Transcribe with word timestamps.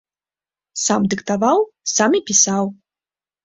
Сам 0.83 1.05
дыктаваў, 1.11 1.59
сам 1.95 2.11
і 2.23 2.25
пісаў. 2.33 2.63